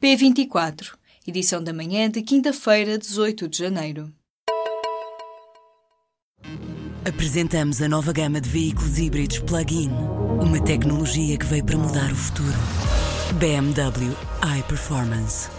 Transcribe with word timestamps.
P24, 0.00 0.92
edição 1.26 1.62
da 1.64 1.72
manhã 1.72 2.10
de 2.10 2.20
quinta-feira, 2.20 2.98
18 2.98 3.48
de 3.48 3.58
janeiro. 3.58 4.12
Apresentamos 7.04 7.80
a 7.80 7.88
nova 7.88 8.12
gama 8.12 8.40
de 8.40 8.48
veículos 8.48 8.98
híbridos 8.98 9.38
plug-in. 9.38 9.90
Uma 10.40 10.62
tecnologia 10.62 11.38
que 11.38 11.46
veio 11.46 11.64
para 11.64 11.78
mudar 11.78 12.12
o 12.12 12.16
futuro. 12.16 12.58
BMW 13.38 14.14
iPerformance. 14.58 15.55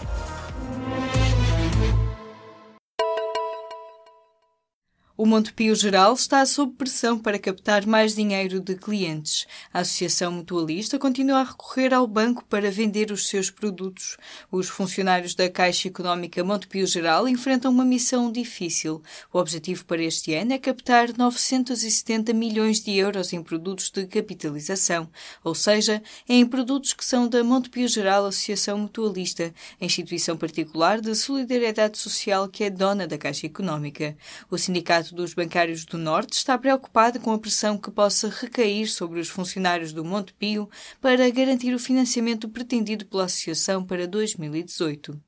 O 5.20 5.26
Montepio 5.26 5.74
Geral 5.74 6.14
está 6.14 6.46
sob 6.46 6.74
pressão 6.74 7.18
para 7.18 7.40
captar 7.40 7.84
mais 7.84 8.14
dinheiro 8.14 8.60
de 8.60 8.76
clientes. 8.76 9.48
A 9.74 9.80
Associação 9.80 10.30
Mutualista 10.30 10.96
continua 10.96 11.40
a 11.40 11.42
recorrer 11.42 11.92
ao 11.92 12.06
banco 12.06 12.44
para 12.44 12.70
vender 12.70 13.10
os 13.10 13.26
seus 13.26 13.50
produtos. 13.50 14.16
Os 14.48 14.68
funcionários 14.68 15.34
da 15.34 15.50
Caixa 15.50 15.88
Económica 15.88 16.44
Montepio 16.44 16.86
Geral 16.86 17.28
enfrentam 17.28 17.72
uma 17.72 17.84
missão 17.84 18.30
difícil. 18.30 19.02
O 19.32 19.40
objetivo 19.40 19.84
para 19.86 20.04
este 20.04 20.34
ano 20.34 20.52
é 20.52 20.58
captar 20.58 21.08
970 21.12 22.32
milhões 22.32 22.78
de 22.80 22.92
euros 22.92 23.32
em 23.32 23.42
produtos 23.42 23.90
de 23.90 24.06
capitalização, 24.06 25.10
ou 25.42 25.52
seja, 25.52 26.00
em 26.28 26.46
produtos 26.46 26.92
que 26.92 27.04
são 27.04 27.26
da 27.26 27.42
Montepio 27.42 27.88
Geral 27.88 28.24
Associação 28.24 28.78
Mutualista, 28.78 29.52
instituição 29.80 30.36
particular 30.36 31.00
de 31.00 31.12
solidariedade 31.16 31.98
social 31.98 32.46
que 32.46 32.62
é 32.62 32.70
dona 32.70 33.04
da 33.04 33.18
Caixa 33.18 33.46
Económica. 33.46 34.16
O 34.48 34.56
sindicato 34.56 35.07
Sindicato 35.08 35.14
dos 35.14 35.34
Bancários 35.34 35.84
do 35.84 35.96
Norte 35.96 36.34
está 36.34 36.58
preocupado 36.58 37.20
com 37.20 37.32
a 37.32 37.38
pressão 37.38 37.78
que 37.78 37.90
possa 37.90 38.28
recair 38.28 38.86
sobre 38.86 39.20
os 39.20 39.28
funcionários 39.28 39.92
do 39.92 40.04
Montepio 40.04 40.68
para 41.00 41.28
garantir 41.30 41.74
o 41.74 41.78
financiamento 41.78 42.48
pretendido 42.48 43.06
pela 43.06 43.24
Associação 43.24 43.84
para 43.84 44.06
2018. 44.06 45.27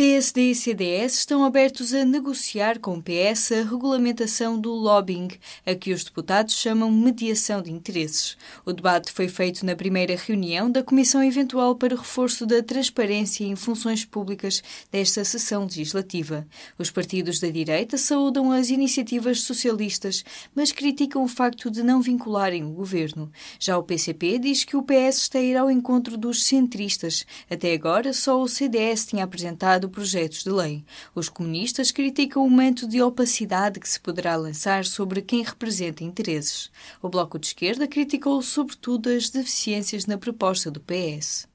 PSD 0.00 0.52
e 0.52 0.54
CDS 0.54 1.18
estão 1.18 1.44
abertos 1.44 1.92
a 1.92 2.06
negociar 2.06 2.78
com 2.78 2.94
o 2.94 3.02
PS 3.02 3.52
a 3.52 3.56
regulamentação 3.56 4.58
do 4.58 4.72
lobbying, 4.72 5.28
a 5.66 5.74
que 5.74 5.92
os 5.92 6.02
deputados 6.02 6.54
chamam 6.54 6.90
mediação 6.90 7.60
de 7.60 7.70
interesses. 7.70 8.34
O 8.64 8.72
debate 8.72 9.12
foi 9.12 9.28
feito 9.28 9.66
na 9.66 9.76
primeira 9.76 10.16
reunião 10.16 10.70
da 10.70 10.82
Comissão 10.82 11.22
Eventual 11.22 11.74
para 11.74 11.94
Reforço 11.94 12.46
da 12.46 12.62
Transparência 12.62 13.44
em 13.44 13.54
Funções 13.54 14.02
Públicas 14.02 14.62
desta 14.90 15.22
sessão 15.22 15.64
legislativa. 15.64 16.46
Os 16.78 16.90
partidos 16.90 17.38
da 17.38 17.50
direita 17.50 17.98
saúdam 17.98 18.50
as 18.50 18.70
iniciativas 18.70 19.42
socialistas, 19.42 20.24
mas 20.54 20.72
criticam 20.72 21.22
o 21.22 21.28
facto 21.28 21.70
de 21.70 21.82
não 21.82 22.00
vincularem 22.00 22.64
o 22.64 22.70
governo. 22.70 23.30
Já 23.58 23.76
o 23.76 23.82
PCP 23.82 24.38
diz 24.38 24.64
que 24.64 24.78
o 24.78 24.82
PS 24.82 25.18
está 25.18 25.38
a 25.38 25.42
ir 25.42 25.58
ao 25.58 25.70
encontro 25.70 26.16
dos 26.16 26.42
centristas. 26.44 27.26
Até 27.50 27.74
agora, 27.74 28.14
só 28.14 28.40
o 28.40 28.48
CDS 28.48 29.04
tinha 29.04 29.24
apresentado 29.24 29.89
projetos 29.90 30.44
de 30.44 30.50
lei. 30.50 30.84
Os 31.14 31.28
comunistas 31.28 31.90
criticam 31.90 32.46
o 32.46 32.50
manto 32.50 32.88
de 32.88 33.02
opacidade 33.02 33.80
que 33.80 33.88
se 33.88 34.00
poderá 34.00 34.36
lançar 34.36 34.84
sobre 34.84 35.20
quem 35.20 35.42
representa 35.42 36.04
interesses. 36.04 36.70
O 37.02 37.08
Bloco 37.08 37.38
de 37.38 37.48
Esquerda 37.48 37.88
criticou 37.88 38.40
sobretudo 38.40 39.10
as 39.10 39.28
deficiências 39.28 40.06
na 40.06 40.16
proposta 40.16 40.70
do 40.70 40.80
PS. 40.80 41.49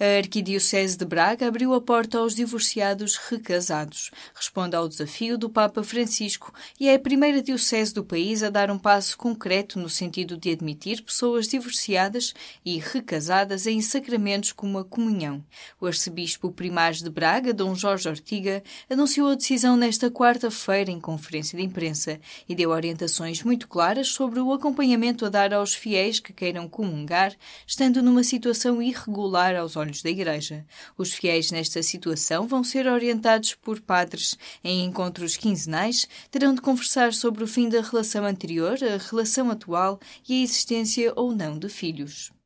A 0.00 0.18
Arquidiocese 0.18 0.96
de 0.96 1.04
Braga 1.04 1.48
abriu 1.48 1.74
a 1.74 1.80
porta 1.80 2.18
aos 2.18 2.32
divorciados 2.32 3.16
recasados. 3.16 4.12
Responde 4.32 4.76
ao 4.76 4.88
desafio 4.88 5.36
do 5.36 5.50
Papa 5.50 5.82
Francisco 5.82 6.54
e 6.78 6.88
é 6.88 6.94
a 6.94 7.00
primeira 7.00 7.42
diocese 7.42 7.92
do 7.92 8.04
país 8.04 8.44
a 8.44 8.48
dar 8.48 8.70
um 8.70 8.78
passo 8.78 9.18
concreto 9.18 9.76
no 9.76 9.88
sentido 9.88 10.36
de 10.36 10.52
admitir 10.52 11.02
pessoas 11.02 11.48
divorciadas 11.48 12.32
e 12.64 12.78
recasadas 12.78 13.66
em 13.66 13.80
sacramentos 13.80 14.52
como 14.52 14.78
a 14.78 14.84
comunhão. 14.84 15.44
O 15.80 15.86
arcebispo 15.86 16.52
primário 16.52 16.98
de 16.98 17.10
Braga, 17.10 17.52
Dom 17.52 17.74
Jorge 17.74 18.08
Ortiga, 18.08 18.62
anunciou 18.88 19.30
a 19.30 19.34
decisão 19.34 19.76
nesta 19.76 20.08
quarta-feira 20.08 20.92
em 20.92 21.00
conferência 21.00 21.58
de 21.58 21.64
imprensa 21.64 22.20
e 22.48 22.54
deu 22.54 22.70
orientações 22.70 23.42
muito 23.42 23.66
claras 23.66 24.06
sobre 24.06 24.38
o 24.38 24.52
acompanhamento 24.52 25.26
a 25.26 25.28
dar 25.28 25.52
aos 25.52 25.74
fiéis 25.74 26.20
que 26.20 26.32
queiram 26.32 26.68
comungar, 26.68 27.34
estando 27.66 28.00
numa 28.00 28.22
situação 28.22 28.80
irregular 28.80 29.56
aos 29.56 29.74
olhos 29.74 29.87
da 30.02 30.10
Igreja. 30.10 30.64
Os 30.96 31.12
fiéis 31.12 31.50
nesta 31.50 31.82
situação 31.82 32.46
vão 32.46 32.62
ser 32.62 32.86
orientados 32.86 33.54
por 33.54 33.80
padres. 33.80 34.36
Em 34.62 34.84
encontros 34.84 35.36
quinzenais, 35.36 36.06
terão 36.30 36.54
de 36.54 36.60
conversar 36.60 37.12
sobre 37.12 37.42
o 37.42 37.48
fim 37.48 37.68
da 37.68 37.80
relação 37.80 38.24
anterior, 38.24 38.78
a 38.82 38.96
relação 39.10 39.50
atual 39.50 39.98
e 40.28 40.40
a 40.40 40.44
existência 40.44 41.12
ou 41.16 41.34
não 41.34 41.58
de 41.58 41.68
filhos. 41.68 42.37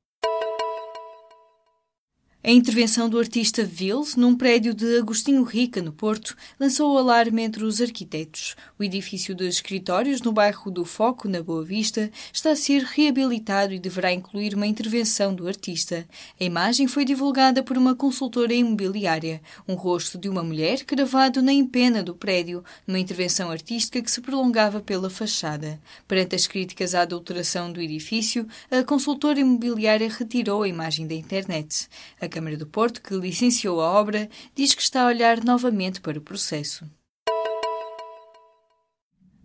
A 2.45 2.51
intervenção 2.51 3.09
do 3.09 3.21
artista 3.21 3.65
Vils 3.65 4.17
num 4.17 4.35
prédio 4.35 4.75
de 4.75 4.99
Agostinho 4.99 5.45
Rica, 5.45 5.81
no 5.81 5.93
Porto, 5.93 6.37
lançou 6.59 6.93
o 6.93 6.99
alarme 6.99 7.41
entre 7.41 7.63
os 7.63 7.81
arquitetos. 7.81 8.57
O 8.77 8.83
edifício 8.83 9.33
de 9.33 9.47
escritórios 9.47 10.21
no 10.23 10.33
bairro 10.33 10.69
do 10.69 10.85
Foco, 10.85 11.29
na 11.29 11.41
Boa 11.41 11.65
Vista, 11.65 12.11
está 12.33 12.51
a 12.51 12.57
ser 12.57 12.83
reabilitado 12.83 13.73
e 13.73 13.79
deverá 13.79 14.13
incluir 14.13 14.57
uma 14.57 14.67
intervenção 14.67 15.33
do 15.33 15.47
artista. 15.47 16.05
A 16.41 16.43
imagem 16.43 16.89
foi 16.89 17.05
divulgada 17.05 17.63
por 17.63 17.79
uma 17.79 17.95
consultora 17.95 18.53
imobiliária, 18.53 19.41
um 19.69 19.75
rosto 19.75 20.19
de 20.19 20.29
uma 20.29 20.43
mulher 20.43 20.83
gravado 20.85 21.41
na 21.41 21.53
empena 21.53 22.03
do 22.03 22.13
prédio, 22.13 22.65
numa 22.85 22.99
intervenção 22.99 23.53
artística 23.53 24.03
que 24.03 24.11
se 24.11 24.21
prolongava 24.21 24.81
pela 24.81 25.09
fachada. 25.09 25.81
Perante 26.09 26.35
as 26.35 26.49
críticas 26.49 26.93
à 26.93 27.03
adulteração 27.03 27.73
do 27.73 27.81
edifício, 27.81 28.49
a 28.69 28.83
consultora 28.83 29.39
imobiliária 29.39 30.09
retirou 30.09 30.65
a 30.65 30.69
imagem 30.69 31.07
da 31.07 31.15
internet. 31.15 31.87
A 32.21 32.32
Câmara 32.33 32.57
do 32.57 32.67
Porto, 32.67 33.03
que 33.03 33.15
licenciou 33.15 33.79
a 33.83 33.91
obra, 33.93 34.29
diz 34.55 34.75
que 34.75 34.81
está 34.81 35.03
a 35.03 35.07
olhar 35.07 35.45
novamente 35.45 36.01
para 36.01 36.19
o 36.19 36.23
processo. 36.23 36.91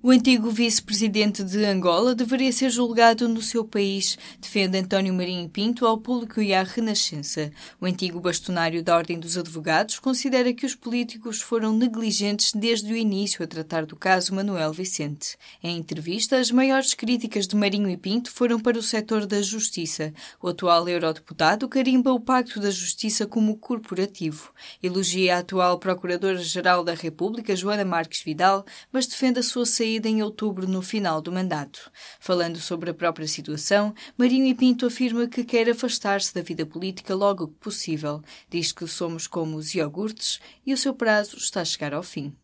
O 0.07 0.11
antigo 0.11 0.49
vice-presidente 0.49 1.43
de 1.43 1.65
Angola 1.65 2.15
deveria 2.15 2.53
ser 2.53 2.69
julgado 2.69 3.27
no 3.27 3.41
seu 3.41 3.65
país, 3.65 4.17
defende 4.39 4.77
António 4.77 5.13
Marinho 5.13 5.49
Pinto 5.49 5.85
ao 5.85 5.97
público 5.97 6.41
e 6.41 6.53
à 6.53 6.63
Renascença. 6.63 7.51
O 7.81 7.85
antigo 7.85 8.21
bastonário 8.21 8.81
da 8.81 8.95
Ordem 8.95 9.19
dos 9.19 9.37
Advogados 9.37 9.99
considera 9.99 10.53
que 10.53 10.65
os 10.65 10.73
políticos 10.75 11.41
foram 11.41 11.75
negligentes 11.75 12.53
desde 12.53 12.93
o 12.93 12.95
início 12.95 13.43
a 13.43 13.47
tratar 13.47 13.85
do 13.85 13.97
caso 13.97 14.33
Manuel 14.33 14.71
Vicente. 14.71 15.37
Em 15.61 15.75
entrevista, 15.75 16.37
as 16.37 16.51
maiores 16.51 16.93
críticas 16.93 17.45
de 17.45 17.57
Marinho 17.57 17.89
e 17.89 17.97
Pinto 17.97 18.31
foram 18.31 18.61
para 18.61 18.79
o 18.79 18.81
setor 18.81 19.25
da 19.25 19.41
justiça. 19.41 20.13
O 20.41 20.47
atual 20.47 20.87
eurodeputado 20.87 21.67
carimba 21.67 22.13
o 22.13 22.19
Pacto 22.21 22.61
da 22.61 22.71
Justiça 22.71 23.27
como 23.27 23.57
corporativo. 23.57 24.53
Elogia 24.81 25.35
a 25.35 25.39
atual 25.39 25.77
Procuradora-Geral 25.77 26.85
da 26.85 26.93
República, 26.93 27.53
Joana 27.53 27.83
Marques 27.83 28.21
Vidal, 28.21 28.65
mas 28.89 29.05
defende 29.05 29.39
a 29.39 29.43
sua 29.43 29.65
saída 29.65 29.96
em 30.05 30.21
outubro, 30.21 30.67
no 30.67 30.81
final 30.81 31.21
do 31.21 31.31
mandato. 31.31 31.91
Falando 32.19 32.59
sobre 32.59 32.89
a 32.89 32.93
própria 32.93 33.27
situação, 33.27 33.93
Marinho 34.17 34.45
e 34.45 34.53
Pinto 34.53 34.85
afirma 34.85 35.27
que 35.27 35.43
quer 35.43 35.69
afastar-se 35.69 36.33
da 36.33 36.41
vida 36.41 36.65
política 36.65 37.15
logo 37.15 37.47
que 37.47 37.59
possível. 37.59 38.21
Diz 38.49 38.71
que 38.71 38.87
somos 38.87 39.27
como 39.27 39.57
os 39.57 39.73
iogurtes 39.73 40.39
e 40.65 40.73
o 40.73 40.77
seu 40.77 40.93
prazo 40.93 41.37
está 41.37 41.61
a 41.61 41.65
chegar 41.65 41.93
ao 41.93 42.03
fim. 42.03 42.35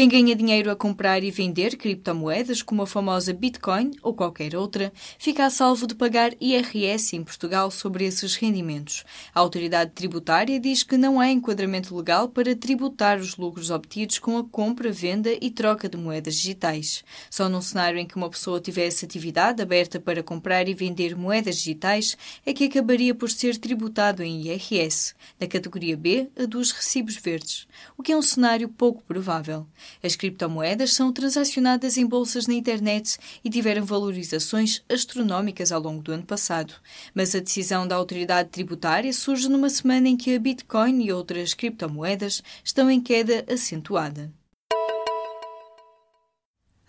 Quem 0.00 0.08
ganha 0.08 0.34
dinheiro 0.34 0.70
a 0.70 0.74
comprar 0.74 1.22
e 1.22 1.30
vender 1.30 1.76
criptomoedas, 1.76 2.62
como 2.62 2.80
a 2.80 2.86
famosa 2.86 3.34
Bitcoin 3.34 3.90
ou 4.02 4.14
qualquer 4.14 4.56
outra, 4.56 4.90
fica 5.18 5.44
a 5.44 5.50
salvo 5.50 5.86
de 5.86 5.94
pagar 5.94 6.32
IRS 6.40 7.14
em 7.14 7.22
Portugal 7.22 7.70
sobre 7.70 8.06
esses 8.06 8.34
rendimentos. 8.34 9.04
A 9.34 9.40
autoridade 9.40 9.90
tributária 9.90 10.58
diz 10.58 10.82
que 10.82 10.96
não 10.96 11.20
há 11.20 11.28
enquadramento 11.28 11.94
legal 11.94 12.30
para 12.30 12.56
tributar 12.56 13.18
os 13.18 13.36
lucros 13.36 13.68
obtidos 13.70 14.18
com 14.18 14.38
a 14.38 14.44
compra, 14.48 14.90
venda 14.90 15.36
e 15.38 15.50
troca 15.50 15.86
de 15.86 15.98
moedas 15.98 16.36
digitais. 16.36 17.04
Só 17.28 17.46
num 17.46 17.60
cenário 17.60 17.98
em 17.98 18.06
que 18.06 18.16
uma 18.16 18.30
pessoa 18.30 18.58
tivesse 18.58 19.04
atividade 19.04 19.60
aberta 19.60 20.00
para 20.00 20.22
comprar 20.22 20.66
e 20.66 20.72
vender 20.72 21.14
moedas 21.14 21.56
digitais 21.56 22.16
é 22.46 22.54
que 22.54 22.64
acabaria 22.64 23.14
por 23.14 23.28
ser 23.28 23.58
tributado 23.58 24.22
em 24.22 24.46
IRS, 24.46 25.14
na 25.38 25.46
categoria 25.46 25.94
B, 25.94 26.30
a 26.38 26.46
dos 26.46 26.70
recibos 26.70 27.16
verdes, 27.16 27.68
o 27.98 28.02
que 28.02 28.12
é 28.12 28.16
um 28.16 28.22
cenário 28.22 28.66
pouco 28.66 29.02
provável. 29.02 29.66
As 30.02 30.16
criptomoedas 30.16 30.92
são 30.92 31.12
transacionadas 31.12 31.96
em 31.96 32.06
bolsas 32.06 32.46
na 32.46 32.54
internet 32.54 33.18
e 33.44 33.50
tiveram 33.50 33.84
valorizações 33.84 34.82
astronómicas 34.88 35.72
ao 35.72 35.80
longo 35.80 36.02
do 36.02 36.12
ano 36.12 36.24
passado. 36.24 36.74
Mas 37.14 37.34
a 37.34 37.40
decisão 37.40 37.86
da 37.86 37.96
autoridade 37.96 38.48
tributária 38.48 39.12
surge 39.12 39.48
numa 39.48 39.68
semana 39.68 40.08
em 40.08 40.16
que 40.16 40.34
a 40.34 40.38
Bitcoin 40.38 41.02
e 41.02 41.12
outras 41.12 41.54
criptomoedas 41.54 42.42
estão 42.64 42.90
em 42.90 43.00
queda 43.00 43.44
acentuada. 43.52 44.39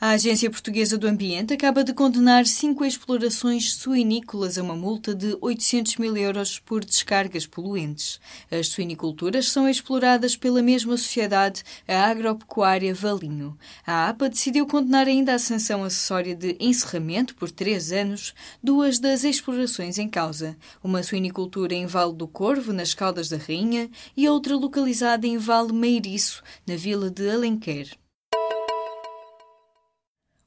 A 0.03 0.13
Agência 0.13 0.49
Portuguesa 0.49 0.97
do 0.97 1.05
Ambiente 1.07 1.53
acaba 1.53 1.83
de 1.83 1.93
condenar 1.93 2.47
cinco 2.47 2.83
explorações 2.83 3.71
suinícolas 3.75 4.57
a 4.57 4.63
uma 4.63 4.75
multa 4.75 5.13
de 5.13 5.37
800 5.39 5.97
mil 5.97 6.17
euros 6.17 6.57
por 6.57 6.83
descargas 6.83 7.45
poluentes. 7.45 8.19
As 8.49 8.69
suiniculturas 8.69 9.49
são 9.49 9.69
exploradas 9.69 10.35
pela 10.35 10.63
mesma 10.63 10.97
sociedade, 10.97 11.63
a 11.87 12.07
Agropecuária 12.07 12.95
Valinho. 12.95 13.55
A 13.85 14.09
APA 14.09 14.27
decidiu 14.27 14.65
condenar 14.65 15.05
ainda 15.05 15.35
a 15.35 15.39
sanção 15.39 15.83
acessória 15.83 16.35
de 16.35 16.57
encerramento 16.59 17.35
por 17.35 17.51
três 17.51 17.91
anos 17.91 18.33
duas 18.63 18.97
das 18.97 19.23
explorações 19.23 19.99
em 19.99 20.09
causa. 20.09 20.57
Uma 20.83 21.03
suinicultura 21.03 21.75
em 21.75 21.85
Vale 21.85 22.13
do 22.13 22.27
Corvo, 22.27 22.73
nas 22.73 22.95
Caldas 22.95 23.29
da 23.29 23.37
Rainha, 23.37 23.87
e 24.17 24.27
outra 24.27 24.55
localizada 24.55 25.27
em 25.27 25.37
Vale 25.37 25.71
Meiriço, 25.71 26.41
na 26.65 26.75
vila 26.75 27.07
de 27.11 27.29
Alenquer. 27.29 28.01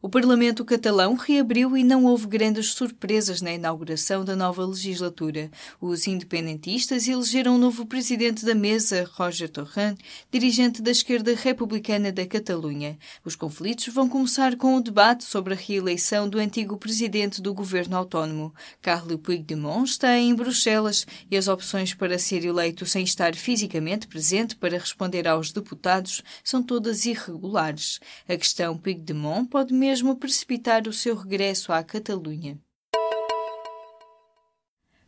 O 0.05 0.09
Parlamento 0.11 0.67
catalão 0.67 1.15
reabriu 1.15 1.75
e 1.79 1.83
não 1.83 2.05
houve 2.05 2.27
grandes 2.27 2.75
surpresas 2.75 3.41
na 3.41 3.55
inauguração 3.55 4.23
da 4.23 4.37
nova 4.37 4.62
legislatura. 4.62 5.51
Os 5.81 6.06
independentistas 6.06 7.09
elegeram 7.09 7.55
o 7.55 7.59
novo 7.59 7.87
presidente 7.87 8.45
da 8.45 8.55
mesa, 8.55 9.11
Roger 9.15 9.49
Torrent, 9.49 9.99
dirigente 10.31 10.83
da 10.83 10.91
esquerda 10.91 11.35
republicana 11.35 12.12
da 12.12 12.27
Catalunha. 12.27 12.99
Os 13.25 13.35
conflitos 13.35 13.87
vão 13.95 14.06
começar 14.06 14.56
com 14.56 14.77
o 14.77 14.83
debate 14.83 15.25
sobre 15.25 15.55
a 15.55 15.56
reeleição 15.56 16.29
do 16.29 16.39
antigo 16.39 16.77
presidente 16.77 17.41
do 17.41 17.55
governo 17.55 17.97
autónomo. 17.97 18.53
Carles 18.83 19.17
Puigdemont 19.23 19.89
está 19.89 20.19
em 20.19 20.35
Bruxelas 20.35 21.06
e 21.31 21.37
as 21.39 21.49
opções 21.49 21.95
para 21.95 22.19
ser 22.19 22.45
eleito 22.45 22.85
sem 22.85 23.05
estar 23.05 23.35
fisicamente 23.35 24.06
presente 24.06 24.55
para 24.55 24.77
responder 24.77 25.27
aos 25.27 25.51
deputados 25.51 26.21
são 26.45 26.62
todas 26.62 27.06
irregulares. 27.06 28.01
A 28.29 28.37
questão 28.37 28.77
Puigdemont 28.77 29.49
pode 29.49 29.73
mesmo 29.73 29.94
mesmo 29.94 30.17
precipitar 30.17 30.88
o 30.88 30.93
seu 30.93 31.14
regresso 31.14 31.73
à 31.73 31.81
Catalunha. 31.85 32.61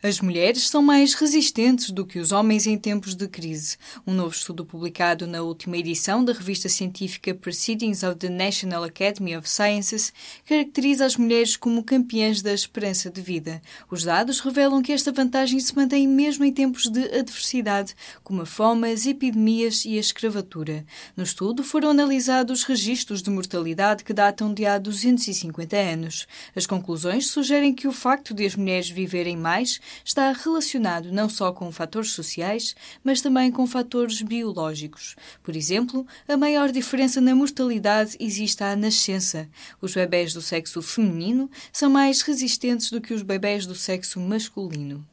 As 0.03 0.21
mulheres 0.21 0.69
são 0.69 0.83
mais 0.83 1.15
resistentes 1.15 1.91
do 1.91 2.05
que 2.05 2.19
os 2.19 2.31
homens 2.31 2.67
em 2.67 2.77
tempos 2.77 3.15
de 3.15 3.27
crise. 3.27 3.79
Um 4.07 4.13
novo 4.13 4.35
estudo 4.35 4.63
publicado 4.63 5.27
na 5.27 5.41
última 5.41 5.79
edição 5.79 6.23
da 6.23 6.35
revista 6.35 6.69
científica 6.69 7.35
Proceedings 7.35 8.03
of 8.03 8.17
the 8.17 8.29
National 8.29 8.85
Academy 8.85 9.35
of 9.35 9.49
Sciences 9.49 10.13
caracteriza 10.45 11.07
as 11.07 11.17
mulheres 11.17 11.57
como 11.57 11.83
campeãs 11.83 12.43
da 12.43 12.53
esperança 12.53 13.11
de 13.11 13.23
vida. 13.23 13.63
Os 13.91 14.05
dados 14.05 14.41
revelam 14.41 14.83
que 14.83 14.93
esta 14.93 15.11
vantagem 15.11 15.59
se 15.59 15.75
mantém 15.75 16.07
mesmo 16.07 16.45
em 16.45 16.53
tempos 16.53 16.91
de 16.91 17.03
adversidade, 17.19 17.97
como 18.23 18.43
a 18.43 18.47
fome, 18.47 18.93
as 18.93 19.07
epidemias 19.07 19.87
e 19.87 19.97
a 19.97 20.01
escravatura. 20.01 20.85
No 21.17 21.25
estudo 21.25 21.65
foram 21.65 21.89
analisados 21.89 22.65
registros 22.65 23.23
de 23.23 23.31
mortalidade 23.31 24.05
que 24.05 24.13
datam 24.13 24.53
de 24.53 24.67
há 24.67 24.77
250 24.77 25.75
anos. 25.75 26.29
As 26.55 26.67
conclusões 26.67 27.29
sugerem 27.29 27.75
que 27.75 27.89
o 27.89 27.93
facto 27.93 28.35
de 28.35 28.45
as 28.45 28.55
mulheres 28.55 28.91
viverem 28.91 29.39
mais 29.39 29.81
está 30.05 30.33
relacionado 30.33 31.13
não 31.13 31.29
só 31.29 31.53
com 31.53 31.73
fatores 31.73 32.13
sociais, 32.13 32.75
mas 33.03 33.21
também 33.21 33.51
com 33.51 33.67
fatores 33.67 34.23
biológicos. 34.23 35.17
Por 35.43 35.57
exemplo, 35.57 36.07
a 36.29 36.37
maior 36.37 36.71
diferença 36.71 37.21
na 37.21 37.35
mortalidade 37.35 38.17
existe 38.21 38.63
à 38.63 38.77
nascença. 38.77 39.49
Os 39.81 39.95
bebés 39.95 40.33
do 40.33 40.43
sexo 40.43 40.83
feminino 40.83 41.51
são 41.73 41.91
mais 41.91 42.23
resistentes 42.23 42.91
do 42.91 43.01
que 43.01 43.15
os 43.15 43.23
bebés 43.23 43.67
do 43.67 43.75
sexo 43.75 44.21
masculino. 44.21 45.07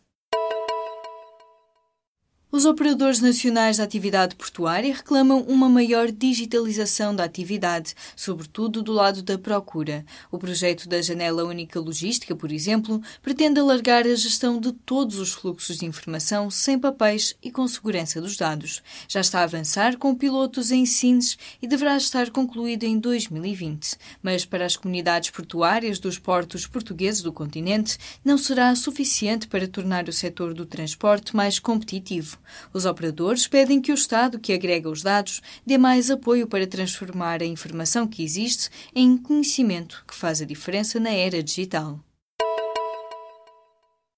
Os 2.55 2.65
operadores 2.65 3.19
nacionais 3.19 3.77
da 3.77 3.83
atividade 3.83 4.35
portuária 4.35 4.93
reclamam 4.93 5.41
uma 5.41 5.67
maior 5.67 6.11
digitalização 6.11 7.15
da 7.15 7.23
atividade, 7.23 7.95
sobretudo 8.15 8.83
do 8.83 8.91
lado 8.91 9.23
da 9.23 9.39
procura. 9.39 10.05
O 10.31 10.37
projeto 10.37 10.87
da 10.87 11.01
Janela 11.01 11.45
Única 11.45 11.79
Logística, 11.79 12.35
por 12.35 12.51
exemplo, 12.51 13.01
pretende 13.23 13.59
alargar 13.59 14.05
a 14.05 14.13
gestão 14.13 14.59
de 14.59 14.71
todos 14.71 15.17
os 15.17 15.31
fluxos 15.33 15.77
de 15.77 15.87
informação 15.87 16.51
sem 16.51 16.77
papéis 16.77 17.35
e 17.41 17.49
com 17.49 17.67
segurança 17.67 18.21
dos 18.21 18.37
dados. 18.37 18.83
Já 19.07 19.21
está 19.21 19.39
a 19.39 19.45
avançar 19.45 19.97
com 19.97 20.13
pilotos 20.13 20.69
em 20.69 20.85
Sines 20.85 21.39
e 21.59 21.65
deverá 21.65 21.97
estar 21.97 22.29
concluído 22.29 22.83
em 22.83 22.99
2020. 22.99 23.97
Mas 24.21 24.45
para 24.45 24.63
as 24.63 24.77
comunidades 24.77 25.31
portuárias 25.31 25.97
dos 25.97 26.19
portos 26.19 26.67
portugueses 26.67 27.23
do 27.23 27.33
continente, 27.33 27.97
não 28.23 28.37
será 28.37 28.75
suficiente 28.75 29.47
para 29.47 29.67
tornar 29.67 30.07
o 30.07 30.13
setor 30.13 30.53
do 30.53 30.67
transporte 30.67 31.35
mais 31.35 31.57
competitivo. 31.57 32.42
Os 32.73 32.85
operadores 32.85 33.47
pedem 33.47 33.81
que 33.81 33.91
o 33.91 33.95
Estado, 33.95 34.39
que 34.39 34.53
agrega 34.53 34.89
os 34.89 35.01
dados, 35.01 35.41
dê 35.65 35.77
mais 35.77 36.09
apoio 36.09 36.47
para 36.47 36.67
transformar 36.67 37.41
a 37.41 37.45
informação 37.45 38.07
que 38.07 38.23
existe 38.23 38.69
em 38.93 39.17
conhecimento 39.17 40.03
que 40.07 40.15
faz 40.15 40.41
a 40.41 40.45
diferença 40.45 40.99
na 40.99 41.11
era 41.11 41.41
digital. 41.41 41.99